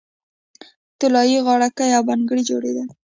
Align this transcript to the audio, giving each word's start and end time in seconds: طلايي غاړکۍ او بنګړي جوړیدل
طلايي 1.01 1.37
غاړکۍ 1.47 1.89
او 1.97 2.03
بنګړي 2.09 2.43
جوړیدل 2.49 2.87